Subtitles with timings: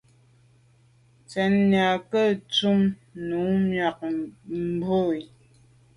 [1.21, 2.81] Ntsenyà nke ntum
[3.27, 3.99] num miag
[4.79, 5.21] mube.